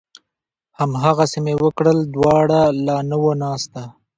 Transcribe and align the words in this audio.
هماغسې 0.79 1.39
مې 1.45 1.53
وکړل، 1.63 1.97
دوړه 2.13 2.61
لا 2.85 2.97
نه 3.09 3.17
وه 3.21 3.33
ناسته 3.43 3.83